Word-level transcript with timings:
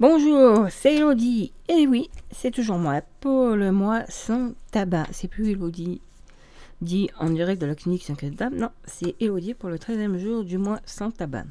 Bonjour, 0.00 0.66
c'est 0.70 0.96
Elodie. 0.96 1.52
Et 1.68 1.86
oui, 1.86 2.10
c'est 2.32 2.50
toujours 2.50 2.78
moi 2.78 3.00
pour 3.20 3.50
le 3.54 3.70
mois 3.70 4.02
sans 4.08 4.52
tabac. 4.72 5.06
C'est 5.12 5.28
plus 5.28 5.50
Elodie 5.50 6.00
dit 6.80 7.08
en 7.16 7.30
direct 7.30 7.60
de 7.60 7.66
la 7.66 7.76
clinique 7.76 8.02
5 8.02 8.24
dames. 8.34 8.56
Non, 8.56 8.70
c'est 8.84 9.14
Elodie 9.20 9.54
pour 9.54 9.68
le 9.68 9.76
13e 9.76 10.18
jour 10.18 10.42
du 10.42 10.58
mois 10.58 10.80
sans 10.84 11.12
tabac. 11.12 11.44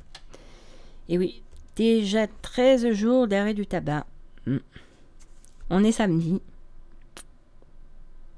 Et 1.08 1.18
oui, 1.18 1.42
déjà 1.78 2.28
13 2.28 2.92
jours 2.92 3.30
d'arrêt 3.30 3.54
du 3.54 3.66
tabac. 3.66 4.06
Hmm. 4.46 4.58
On 5.70 5.82
est 5.82 5.94
samedi. 5.94 6.42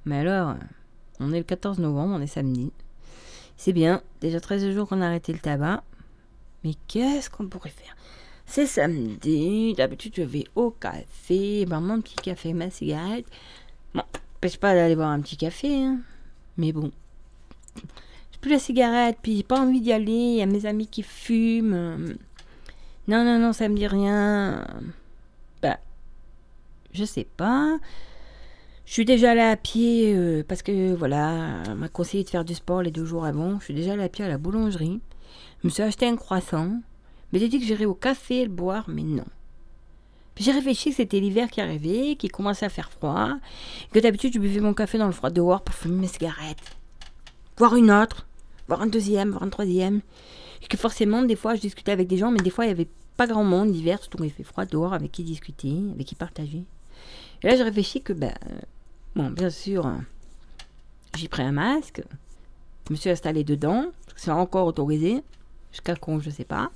Mais 0.06 0.20
alors, 0.20 0.54
on 1.20 1.34
est 1.34 1.40
le 1.40 1.44
14 1.44 1.80
novembre, 1.80 2.14
on 2.14 2.22
est 2.22 2.28
samedi. 2.28 2.72
C'est 3.58 3.74
bien, 3.74 4.04
déjà 4.22 4.40
13 4.40 4.70
jours 4.70 4.88
qu'on 4.88 5.02
a 5.02 5.08
arrêté 5.08 5.34
le 5.34 5.40
tabac. 5.40 5.84
Mais 6.64 6.76
qu'est-ce 6.88 7.32
qu'on 7.32 7.48
pourrait 7.48 7.72
faire? 7.72 7.96
C'est 8.46 8.68
samedi, 8.68 9.74
d'habitude 9.74 10.14
je 10.16 10.22
vais 10.22 10.46
au 10.56 10.72
café, 10.72 11.66
ben 11.66 11.82
mon 11.82 12.02
petit 12.02 12.16
café, 12.16 12.54
ma 12.54 12.70
cigarette. 12.70 13.26
Bon, 13.94 14.04
pêche 14.40 14.58
pas 14.58 14.74
d'aller 14.74 14.96
boire 14.96 15.10
un 15.10 15.22
petit 15.22 15.38
café, 15.38 15.84
hein. 15.84 16.00
mais 16.58 16.72
bon. 16.72 16.92
J'ai 17.76 18.40
plus 18.40 18.52
la 18.52 18.60
cigarette, 18.60 19.18
puis 19.22 19.38
j'ai 19.38 19.44
pas 19.44 19.60
envie 19.60 19.82
d'y 19.82 19.92
aller, 19.92 20.12
il 20.12 20.36
y 20.38 20.42
a 20.42 20.46
mes 20.46 20.66
amis 20.66 20.88
qui 20.88 21.02
fument. 21.02 22.16
Non, 23.08 23.24
non, 23.24 23.40
non, 23.40 23.54
ça 23.54 23.68
me 23.68 23.76
dit 23.76 23.88
rien. 23.88 24.66
Bah, 25.62 25.80
je 26.92 27.04
sais 27.04 27.28
pas. 27.38 27.78
Je 28.86 28.94
suis 28.94 29.06
déjà 29.06 29.32
allée 29.32 29.42
à 29.42 29.58
pied 29.58 30.14
euh, 30.16 30.44
parce 30.48 30.62
que 30.62 30.94
voilà, 30.94 31.64
on 31.70 31.76
m'a 31.76 31.90
conseillé 31.90 32.24
de 32.24 32.30
faire 32.30 32.46
du 32.46 32.54
sport 32.54 32.84
les 32.84 32.92
deux 32.92 33.06
jours 33.06 33.26
avant. 33.26 33.60
Je 33.60 33.66
suis 33.66 33.74
déjà 33.74 33.94
allée 33.94 34.04
à 34.04 34.10
pied 34.10 34.24
à 34.24 34.28
la 34.28 34.38
boulangerie. 34.38 35.02
Je 35.62 35.68
me 35.68 35.70
suis 35.70 35.84
acheté 35.84 36.08
un 36.08 36.16
croissant. 36.16 36.82
Mais 37.32 37.40
j'ai 37.40 37.48
dit 37.48 37.60
que 37.60 37.66
j'irais 37.66 37.86
au 37.86 37.94
café 37.94 38.44
le 38.44 38.52
boire, 38.52 38.86
mais 38.88 39.04
non. 39.04 39.26
J'ai 40.38 40.52
réfléchi 40.52 40.90
que 40.90 40.98
c'était 40.98 41.20
l'hiver 41.20 41.50
qui 41.50 41.62
arrivait, 41.62 42.16
qu'il 42.16 42.32
commençait 42.32 42.66
à 42.66 42.70
faire 42.70 42.92
froid. 42.92 43.30
Que 43.94 44.00
d'habitude, 44.00 44.34
je 44.34 44.40
buvais 44.40 44.60
mon 44.60 44.74
café 44.74 44.98
dans 44.98 45.06
le 45.06 45.14
froid 45.14 45.30
dehors 45.30 45.62
pour 45.62 45.76
fumer 45.76 46.02
mes 46.02 46.08
cigarettes. 46.08 46.78
Voir 47.58 47.76
une 47.76 47.90
autre, 47.90 48.28
voir 48.68 48.82
un 48.82 48.88
deuxième, 48.88 49.32
voir 49.32 49.44
un 49.44 49.50
troisième. 49.50 50.02
Et 50.62 50.68
que 50.68 50.78
forcément, 50.78 51.24
des 51.24 51.38
fois, 51.38 51.56
je 51.56 51.62
discutais 51.62 51.92
avec 51.92 52.08
des 52.08 52.18
gens, 52.18 52.32
mais 52.32 52.40
des 52.40 52.50
fois, 52.50 52.66
il 52.66 52.70
n'y 52.70 52.74
avait 52.74 52.90
pas 53.16 53.28
grand 53.28 53.46
monde 53.46 53.74
l'hiver, 53.74 54.00
surtout 54.00 54.18
quand 54.18 54.26
il 54.26 54.32
fait 54.32 54.44
froid 54.44 54.66
dehors, 54.66 54.94
avec 54.94 55.12
qui 55.12 55.24
discuter, 55.24 55.74
avec 55.94 56.06
qui 56.06 56.16
partager. 56.16 56.66
Et 57.44 57.48
là, 57.48 57.56
j'ai 57.56 57.64
réfléchi 57.64 58.02
que, 58.02 58.12
ben, 58.12 58.34
Bon, 59.16 59.30
bien 59.30 59.50
sûr, 59.50 59.90
j'ai 61.16 61.30
pris 61.30 61.42
un 61.42 61.54
masque, 61.54 62.04
je 62.86 62.92
me 62.92 62.98
suis 62.98 63.10
installé 63.10 63.46
dedans, 63.46 63.86
c'est 64.18 64.30
encore 64.30 64.68
autorisé, 64.68 65.24
jusqu'à 65.72 65.96
quand 65.96 66.20
je 66.20 66.30
sais 66.30 66.44
pas. 66.44 66.70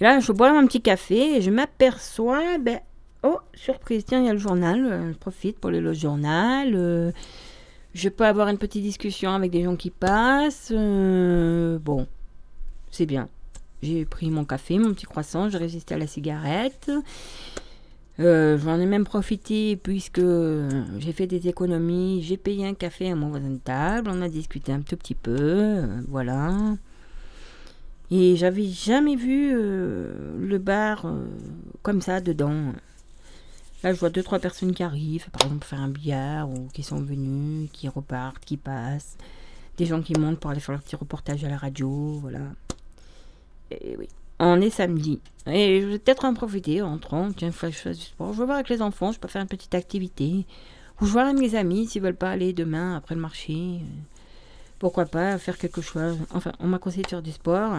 Et 0.00 0.04
là, 0.04 0.20
je 0.20 0.32
bois 0.32 0.50
un 0.50 0.66
petit 0.66 0.80
café 0.80 1.36
et 1.36 1.40
je 1.40 1.50
m'aperçois, 1.50 2.58
ben, 2.58 2.80
oh, 3.22 3.38
surprise, 3.54 4.04
tiens, 4.04 4.20
il 4.20 4.26
y 4.26 4.28
a 4.28 4.32
le 4.32 4.38
journal, 4.38 4.86
euh, 4.86 5.12
je 5.12 5.18
profite 5.18 5.58
pour 5.58 5.70
le 5.70 5.92
journal. 5.92 6.72
Euh, 6.74 7.12
je 7.94 8.08
peux 8.08 8.24
avoir 8.24 8.48
une 8.48 8.58
petite 8.58 8.82
discussion 8.82 9.30
avec 9.30 9.52
des 9.52 9.62
gens 9.62 9.76
qui 9.76 9.90
passent. 9.90 10.72
Euh, 10.72 11.78
bon, 11.78 12.06
c'est 12.90 13.06
bien. 13.06 13.28
J'ai 13.82 14.04
pris 14.04 14.30
mon 14.30 14.44
café, 14.44 14.78
mon 14.78 14.94
petit 14.94 15.06
croissant, 15.06 15.48
j'ai 15.48 15.58
résisté 15.58 15.94
à 15.94 15.98
la 15.98 16.06
cigarette. 16.06 16.90
J'en 18.18 18.78
ai 18.78 18.86
même 18.86 19.04
profité 19.04 19.76
puisque 19.76 20.22
j'ai 20.98 21.12
fait 21.12 21.26
des 21.26 21.48
économies. 21.48 22.22
J'ai 22.22 22.36
payé 22.36 22.66
un 22.66 22.74
café 22.74 23.10
à 23.10 23.16
mon 23.16 23.28
voisin 23.28 23.50
de 23.50 23.58
table. 23.58 24.10
On 24.12 24.22
a 24.22 24.28
discuté 24.28 24.72
un 24.72 24.80
tout 24.80 24.96
petit 24.96 25.16
peu. 25.16 25.82
Voilà. 26.08 26.52
Et 28.10 28.36
j'avais 28.36 28.66
jamais 28.66 29.16
vu 29.16 29.52
euh, 29.54 30.36
le 30.38 30.58
bar 30.58 31.06
comme 31.82 32.00
ça 32.00 32.20
dedans. 32.20 32.72
Là, 33.84 33.92
je 33.92 34.00
vois 34.00 34.08
deux, 34.08 34.22
trois 34.22 34.38
personnes 34.38 34.72
qui 34.72 34.82
arrivent, 34.82 35.28
par 35.30 35.46
exemple, 35.46 35.66
faire 35.66 35.80
un 35.80 35.88
billard 35.88 36.48
ou 36.48 36.68
qui 36.72 36.82
sont 36.82 37.02
venues, 37.02 37.68
qui 37.70 37.86
repartent, 37.86 38.42
qui 38.42 38.56
passent. 38.56 39.18
Des 39.76 39.84
gens 39.84 40.00
qui 40.00 40.14
montent 40.18 40.40
pour 40.40 40.50
aller 40.50 40.60
faire 40.60 40.72
leur 40.72 40.82
petit 40.82 40.96
reportage 40.96 41.44
à 41.44 41.50
la 41.50 41.58
radio. 41.58 42.18
Voilà. 42.22 42.40
Et 43.70 43.94
oui. 43.98 44.08
On 44.38 44.60
est 44.62 44.70
samedi. 44.70 45.20
Et 45.46 45.82
je 45.82 45.86
vais 45.86 45.98
peut-être 45.98 46.24
en 46.24 46.32
profiter 46.32 46.80
en 46.80 46.90
rentrant. 46.90 47.30
Tiens, 47.32 47.48
il 47.48 47.72
je 47.72 47.78
fasse 47.78 47.98
du 47.98 48.04
sport. 48.04 48.32
Je 48.32 48.38
vais 48.38 48.46
voir 48.46 48.56
avec 48.56 48.70
les 48.70 48.80
enfants, 48.80 49.12
je 49.12 49.20
peux 49.20 49.28
faire 49.28 49.42
une 49.42 49.48
petite 49.48 49.74
activité. 49.74 50.46
Ou 51.00 51.06
je 51.06 51.12
vois 51.12 51.24
avec 51.24 51.38
mes 51.38 51.54
amis 51.54 51.86
s'ils 51.86 52.00
veulent 52.00 52.16
pas 52.16 52.30
aller 52.30 52.54
demain 52.54 52.96
après 52.96 53.14
le 53.14 53.20
marché. 53.20 53.80
Pourquoi 54.84 55.06
pas 55.06 55.38
faire 55.38 55.56
quelque 55.56 55.80
chose. 55.80 56.18
Enfin, 56.34 56.52
on 56.60 56.66
m'a 56.66 56.78
conseillé 56.78 57.04
de 57.04 57.08
faire 57.08 57.22
du 57.22 57.32
sport. 57.32 57.72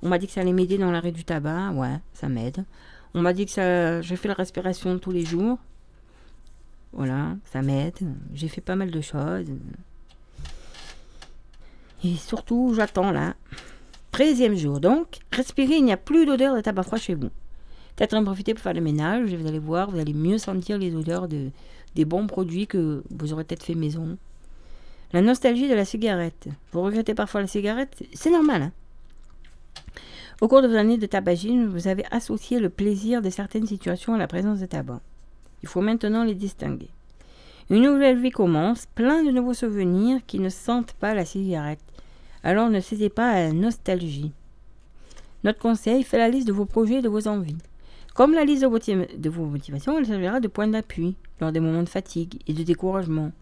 On 0.00 0.08
m'a 0.08 0.16
dit 0.16 0.26
que 0.26 0.32
ça 0.32 0.40
allait 0.40 0.54
m'aider 0.54 0.78
dans 0.78 0.90
l'arrêt 0.90 1.12
du 1.12 1.22
tabac. 1.22 1.72
Ouais, 1.72 1.98
ça 2.14 2.30
m'aide. 2.30 2.64
On 3.12 3.20
m'a 3.20 3.34
dit 3.34 3.44
que 3.44 3.50
ça, 3.50 4.00
j'ai 4.00 4.16
fait 4.16 4.26
la 4.26 4.32
respiration 4.32 4.98
tous 4.98 5.10
les 5.10 5.22
jours. 5.22 5.58
Voilà, 6.94 7.36
ça 7.52 7.60
m'aide. 7.60 7.98
J'ai 8.32 8.48
fait 8.48 8.62
pas 8.62 8.74
mal 8.74 8.90
de 8.90 9.02
choses. 9.02 9.48
Et 12.04 12.14
surtout, 12.14 12.72
j'attends 12.74 13.10
là. 13.10 13.34
13e 14.14 14.56
jour 14.56 14.80
donc, 14.80 15.18
respirez, 15.32 15.76
il 15.76 15.84
n'y 15.84 15.92
a 15.92 15.98
plus 15.98 16.24
d'odeur 16.24 16.56
de 16.56 16.62
tabac 16.62 16.84
froid 16.84 16.96
chez 16.96 17.16
vous. 17.16 17.28
Peut-être 17.96 18.14
en 18.14 18.24
profiter 18.24 18.54
pour 18.54 18.62
faire 18.62 18.72
le 18.72 18.80
ménage, 18.80 19.34
vous 19.34 19.46
allez 19.46 19.58
voir, 19.58 19.90
vous 19.90 19.98
allez 19.98 20.14
mieux 20.14 20.38
sentir 20.38 20.78
les 20.78 20.94
odeurs 20.94 21.28
de, 21.28 21.50
des 21.96 22.06
bons 22.06 22.26
produits 22.26 22.66
que 22.66 23.04
vous 23.10 23.34
aurez 23.34 23.44
peut-être 23.44 23.62
fait 23.62 23.74
maison. 23.74 24.16
La 25.12 25.22
nostalgie 25.22 25.68
de 25.68 25.74
la 25.74 25.84
cigarette. 25.84 26.48
Vous 26.72 26.82
regrettez 26.82 27.14
parfois 27.14 27.40
la 27.40 27.46
cigarette? 27.46 28.02
C'est 28.14 28.30
normal. 28.30 28.62
Hein. 28.62 28.72
Au 30.40 30.48
cours 30.48 30.62
de 30.62 30.68
vos 30.68 30.76
années 30.76 30.98
de 30.98 31.06
tabagisme, 31.06 31.66
vous 31.66 31.88
avez 31.88 32.04
associé 32.10 32.60
le 32.60 32.70
plaisir 32.70 33.20
de 33.20 33.30
certaines 33.30 33.66
situations 33.66 34.14
à 34.14 34.18
la 34.18 34.28
présence 34.28 34.60
de 34.60 34.66
tabac. 34.66 35.00
Il 35.62 35.68
faut 35.68 35.82
maintenant 35.82 36.24
les 36.24 36.34
distinguer. 36.34 36.88
Une 37.68 37.82
nouvelle 37.82 38.20
vie 38.20 38.30
commence, 38.30 38.86
plein 38.86 39.22
de 39.22 39.30
nouveaux 39.30 39.54
souvenirs 39.54 40.20
qui 40.26 40.38
ne 40.38 40.48
sentent 40.48 40.94
pas 40.94 41.14
la 41.14 41.24
cigarette 41.24 41.80
alors 42.42 42.70
ne 42.70 42.80
cédez 42.80 43.08
pas 43.08 43.30
à 43.30 43.40
la 43.46 43.52
nostalgie. 43.52 44.32
Notre 45.44 45.58
conseil, 45.58 46.02
fait 46.02 46.18
la 46.18 46.28
liste 46.28 46.46
de 46.46 46.52
vos 46.52 46.66
projets 46.66 46.96
et 46.96 47.02
de 47.02 47.08
vos 47.08 47.28
envies. 47.28 47.56
Comme 48.14 48.34
la 48.34 48.44
liste 48.44 48.62
de 48.62 49.30
vos, 49.30 49.46
motivations, 49.46 49.98
elle 49.98 50.06
servira 50.06 50.40
de 50.40 50.48
point 50.48 50.68
d'appui 50.68 51.16
lors 51.40 51.52
des 51.52 51.60
moments 51.60 51.82
de 51.82 51.88
fatigue 51.88 52.40
et 52.46 52.52
de 52.52 52.62
découragement. 52.62 53.32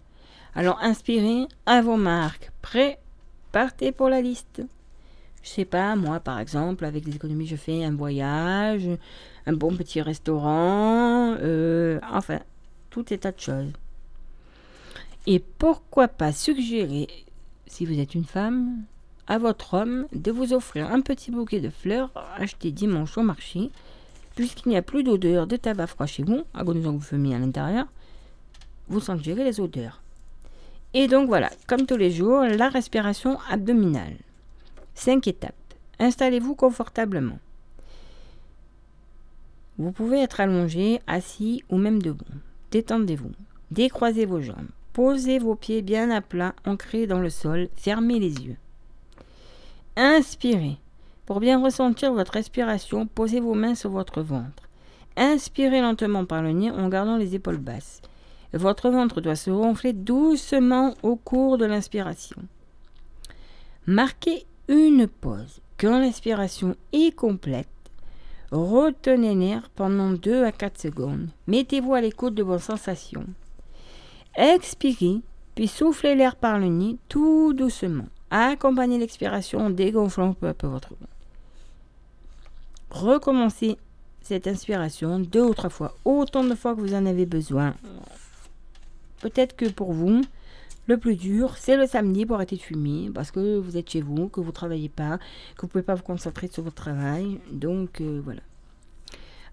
Alors 0.58 0.80
inspirez 0.82 1.46
à 1.66 1.82
vos 1.82 1.96
marques. 1.96 2.50
Prêt? 2.62 2.98
Partez 3.52 3.92
pour 3.92 4.08
la 4.08 4.20
liste. 4.20 4.60
Je 5.44 5.48
sais 5.50 5.64
pas, 5.64 5.94
moi 5.94 6.18
par 6.18 6.40
exemple, 6.40 6.84
avec 6.84 7.04
des 7.04 7.14
économies, 7.14 7.46
je 7.46 7.54
fais 7.54 7.84
un 7.84 7.94
voyage, 7.94 8.88
un 9.46 9.52
bon 9.52 9.76
petit 9.76 10.02
restaurant, 10.02 11.36
euh, 11.40 12.00
enfin, 12.12 12.40
tout 12.90 13.14
est 13.14 13.18
tas 13.18 13.30
de 13.30 13.38
choses. 13.38 13.70
Et 15.28 15.38
pourquoi 15.38 16.08
pas 16.08 16.32
suggérer 16.32 17.06
si 17.68 17.86
vous 17.86 18.00
êtes 18.00 18.16
une 18.16 18.24
femme, 18.24 18.82
à 19.28 19.38
votre 19.38 19.74
homme 19.74 20.08
de 20.12 20.32
vous 20.32 20.54
offrir 20.54 20.90
un 20.90 21.02
petit 21.02 21.30
bouquet 21.30 21.60
de 21.60 21.70
fleurs 21.70 22.10
acheté 22.36 22.72
dimanche 22.72 23.16
au 23.16 23.22
marché, 23.22 23.70
puisqu'il 24.34 24.70
n'y 24.70 24.76
a 24.76 24.82
plus 24.82 25.04
d'odeur 25.04 25.46
de 25.46 25.54
tabac 25.54 25.86
froid 25.86 26.06
chez 26.06 26.24
vous, 26.24 26.42
à 26.52 26.64
que 26.64 26.72
vous 26.72 27.00
fumiez 27.00 27.36
à 27.36 27.38
l'intérieur, 27.38 27.86
vous 28.88 28.98
sentirez 28.98 29.44
les 29.44 29.60
odeurs. 29.60 30.02
Et 30.94 31.06
donc 31.06 31.28
voilà, 31.28 31.50
comme 31.66 31.86
tous 31.86 31.96
les 31.96 32.10
jours, 32.10 32.42
la 32.42 32.68
respiration 32.68 33.38
abdominale. 33.50 34.16
Cinq 34.94 35.28
étapes. 35.28 35.54
Installez-vous 35.98 36.54
confortablement. 36.54 37.38
Vous 39.76 39.92
pouvez 39.92 40.20
être 40.20 40.40
allongé, 40.40 41.00
assis 41.06 41.62
ou 41.68 41.76
même 41.76 42.02
debout. 42.02 42.24
Détendez-vous. 42.70 43.32
Décroisez 43.70 44.24
vos 44.24 44.40
jambes. 44.40 44.68
Posez 44.92 45.38
vos 45.38 45.54
pieds 45.54 45.82
bien 45.82 46.10
à 46.10 46.20
plat, 46.20 46.54
ancrés 46.66 47.06
dans 47.06 47.20
le 47.20 47.30
sol, 47.30 47.68
fermez 47.76 48.18
les 48.18 48.34
yeux. 48.44 48.56
Inspirez. 49.96 50.78
Pour 51.26 51.40
bien 51.40 51.62
ressentir 51.62 52.12
votre 52.12 52.32
respiration, 52.32 53.06
posez 53.06 53.38
vos 53.38 53.54
mains 53.54 53.74
sur 53.74 53.90
votre 53.90 54.22
ventre. 54.22 54.68
Inspirez 55.16 55.80
lentement 55.80 56.24
par 56.24 56.42
le 56.42 56.52
nez 56.52 56.70
en 56.70 56.88
gardant 56.88 57.16
les 57.16 57.34
épaules 57.34 57.58
basses. 57.58 58.00
Votre 58.52 58.90
ventre 58.90 59.20
doit 59.20 59.36
se 59.36 59.50
gonfler 59.50 59.92
doucement 59.92 60.94
au 61.02 61.16
cours 61.16 61.58
de 61.58 61.66
l'inspiration. 61.66 62.36
Marquez 63.86 64.46
une 64.68 65.06
pause. 65.06 65.60
Quand 65.78 65.98
l'inspiration 65.98 66.74
est 66.92 67.14
complète, 67.14 67.68
retenez 68.50 69.34
l'air 69.34 69.70
pendant 69.70 70.10
2 70.10 70.44
à 70.44 70.52
4 70.52 70.80
secondes. 70.80 71.28
Mettez-vous 71.46 71.94
à 71.94 72.00
l'écoute 72.00 72.34
de 72.34 72.42
vos 72.42 72.58
sensations. 72.58 73.26
Expirez, 74.34 75.20
puis 75.54 75.68
soufflez 75.68 76.14
l'air 76.14 76.36
par 76.36 76.58
le 76.58 76.68
nez 76.68 76.96
tout 77.08 77.52
doucement. 77.52 78.06
Accompagnez 78.30 78.98
l'expiration 78.98 79.60
en 79.60 79.70
dégonflant 79.70 80.34
peu 80.34 80.48
à 80.48 80.54
peu 80.54 80.66
votre 80.66 80.90
ventre. 80.90 81.06
Recommencez 82.90 83.76
cette 84.20 84.46
inspiration 84.46 85.18
deux 85.18 85.42
ou 85.42 85.54
trois 85.54 85.70
fois, 85.70 85.94
autant 86.04 86.44
de 86.44 86.54
fois 86.54 86.74
que 86.74 86.80
vous 86.80 86.94
en 86.94 87.06
avez 87.06 87.26
besoin 87.26 87.74
peut-être 89.20 89.56
que 89.56 89.66
pour 89.66 89.92
vous, 89.92 90.22
le 90.88 90.96
plus 90.96 91.16
dur, 91.16 91.56
c'est 91.58 91.76
le 91.76 91.86
samedi 91.86 92.24
pour 92.24 92.36
arrêter 92.36 92.56
de 92.56 92.62
fumer, 92.62 93.10
parce 93.14 93.30
que 93.30 93.58
vous 93.58 93.76
êtes 93.76 93.90
chez 93.90 94.00
vous, 94.00 94.28
que 94.28 94.40
vous 94.40 94.46
ne 94.46 94.52
travaillez 94.52 94.88
pas, 94.88 95.18
que 95.56 95.60
vous 95.60 95.66
ne 95.66 95.72
pouvez 95.72 95.84
pas 95.84 95.94
vous 95.94 96.02
concentrer 96.02 96.48
sur 96.48 96.62
votre 96.62 96.76
travail. 96.76 97.38
Donc 97.52 98.00
euh, 98.00 98.22
voilà. 98.24 98.40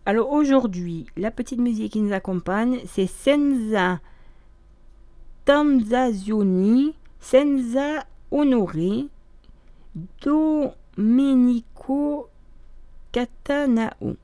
Alors 0.06 0.31
aujourd'hui, 0.31 1.07
la 1.17 1.31
petite 1.31 1.59
musique 1.59 1.94
qui 1.94 2.00
nous 2.00 2.13
accompagne, 2.13 2.79
c'est 2.88 3.07
Senza 3.07 4.00
Tanzazioni, 5.45 6.94
Senza 7.19 8.06
Honoré, 8.31 9.07
Domenico 10.23 12.29
Catanao. 13.11 14.15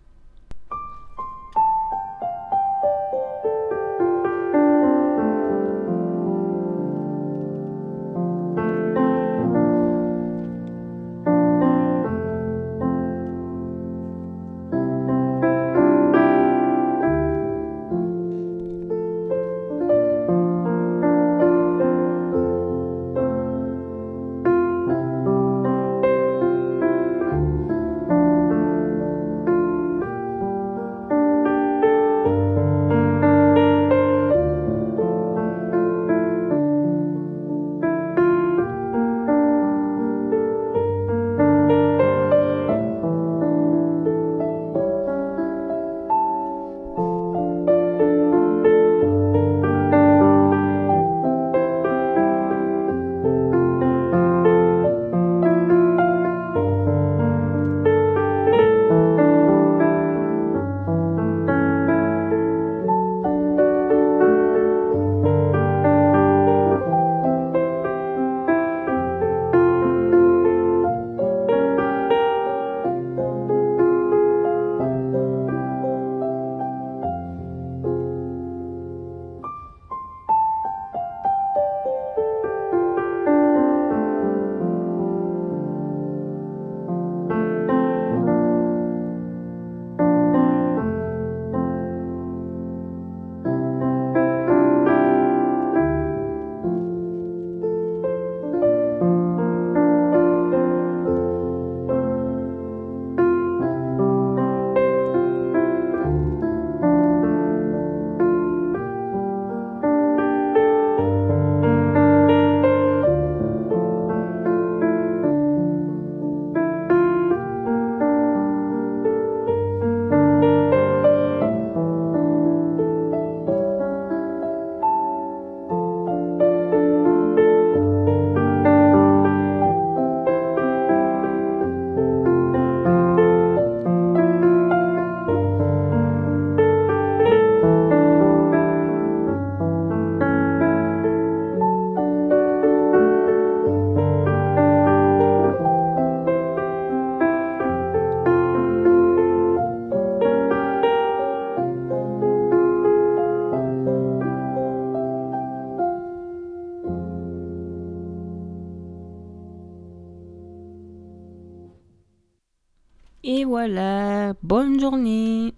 voilà, 163.52 164.34
bonne 164.44 164.80
journée. 164.80 165.54